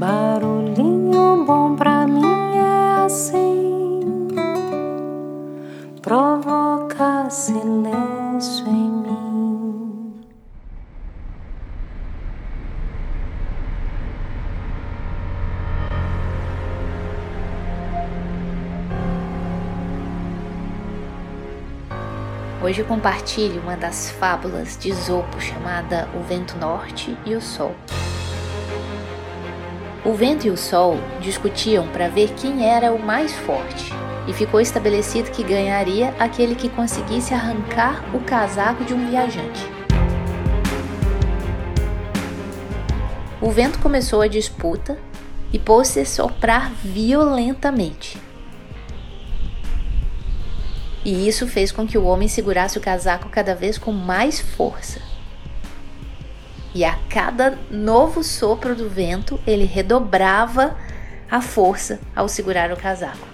Barulhinho 0.00 1.44
bom 1.44 1.76
pra 1.76 2.06
mim 2.06 2.56
é 2.56 3.04
assim, 3.04 4.00
provoca 6.00 7.28
silêncio 7.28 8.66
em 8.66 8.90
mim. 8.90 10.24
Hoje 22.62 22.82
compartilho 22.84 23.60
uma 23.60 23.76
das 23.76 24.10
fábulas 24.12 24.78
de 24.78 24.94
Zopo 24.94 25.38
chamada 25.38 26.08
O 26.14 26.22
Vento 26.22 26.56
Norte 26.56 27.14
e 27.26 27.34
o 27.34 27.40
Sol. 27.42 27.74
O 30.02 30.14
vento 30.14 30.46
e 30.46 30.50
o 30.50 30.56
sol 30.56 30.96
discutiam 31.20 31.86
para 31.88 32.08
ver 32.08 32.32
quem 32.32 32.66
era 32.66 32.90
o 32.90 32.98
mais 32.98 33.34
forte, 33.34 33.92
e 34.26 34.32
ficou 34.32 34.58
estabelecido 34.58 35.30
que 35.30 35.42
ganharia 35.42 36.14
aquele 36.18 36.54
que 36.54 36.70
conseguisse 36.70 37.34
arrancar 37.34 38.02
o 38.14 38.20
casaco 38.20 38.82
de 38.82 38.94
um 38.94 39.10
viajante. 39.10 39.60
O 43.42 43.50
vento 43.50 43.78
começou 43.80 44.22
a 44.22 44.26
disputa 44.26 44.98
e 45.52 45.58
pôs-se 45.58 46.00
a 46.00 46.06
soprar 46.06 46.72
violentamente. 46.82 48.16
E 51.04 51.28
isso 51.28 51.46
fez 51.46 51.70
com 51.70 51.86
que 51.86 51.98
o 51.98 52.04
homem 52.04 52.26
segurasse 52.28 52.78
o 52.78 52.80
casaco 52.80 53.28
cada 53.28 53.54
vez 53.54 53.76
com 53.76 53.92
mais 53.92 54.40
força 54.40 55.00
e 56.74 56.84
a 56.84 56.98
cada 57.08 57.58
novo 57.70 58.22
sopro 58.22 58.74
do 58.74 58.88
vento 58.88 59.38
ele 59.46 59.64
redobrava 59.64 60.76
a 61.30 61.40
força 61.40 62.00
ao 62.14 62.28
segurar 62.28 62.72
o 62.72 62.76
casaco. 62.76 63.28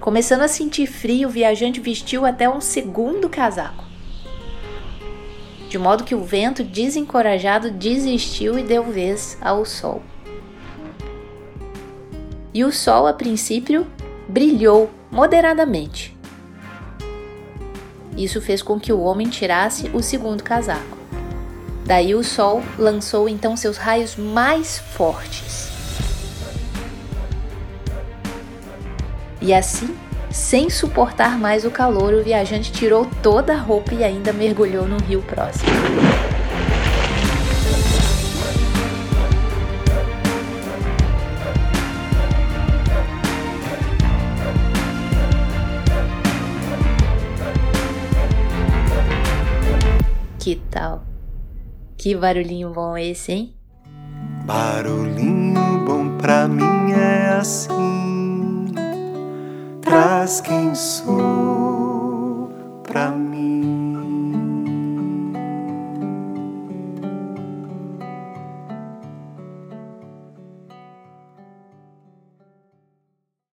Começando 0.00 0.42
a 0.42 0.48
sentir 0.48 0.86
frio, 0.86 1.28
o 1.28 1.30
viajante 1.30 1.80
vestiu 1.80 2.24
até 2.24 2.48
um 2.48 2.60
segundo 2.60 3.28
casaco. 3.28 3.84
De 5.68 5.78
modo 5.78 6.04
que 6.04 6.14
o 6.14 6.24
vento, 6.24 6.64
desencorajado, 6.64 7.70
desistiu 7.70 8.58
e 8.58 8.62
deu 8.62 8.84
vez 8.84 9.36
ao 9.40 9.64
sol. 9.64 10.02
E 12.52 12.64
o 12.64 12.72
sol, 12.72 13.06
a 13.06 13.12
princípio, 13.12 13.86
brilhou 14.26 14.90
moderadamente. 15.10 16.16
Isso 18.16 18.40
fez 18.40 18.62
com 18.62 18.80
que 18.80 18.92
o 18.92 19.00
homem 19.00 19.28
tirasse 19.28 19.88
o 19.94 20.02
segundo 20.02 20.42
casaco. 20.42 20.99
Daí 21.84 22.14
o 22.14 22.22
sol 22.22 22.62
lançou 22.78 23.28
então 23.28 23.56
seus 23.56 23.76
raios 23.76 24.16
mais 24.16 24.78
fortes. 24.78 25.70
E 29.40 29.54
assim, 29.54 29.96
sem 30.30 30.70
suportar 30.70 31.38
mais 31.38 31.64
o 31.64 31.70
calor, 31.70 32.14
o 32.14 32.22
viajante 32.22 32.70
tirou 32.70 33.06
toda 33.22 33.54
a 33.54 33.58
roupa 33.58 33.94
e 33.94 34.04
ainda 34.04 34.32
mergulhou 34.32 34.86
no 34.86 34.98
rio 34.98 35.22
próximo. 35.22 35.70
Que 50.38 50.56
tal? 50.70 51.09
Que 52.00 52.16
barulhinho 52.16 52.70
bom 52.70 52.96
esse, 52.96 53.30
hein? 53.30 53.54
Barulhinho 54.46 55.84
bom 55.84 56.16
pra 56.16 56.48
mim 56.48 56.92
é 56.92 57.28
assim. 57.38 58.72
Traz 59.82 60.40
quem 60.40 60.74
sou 60.74 61.39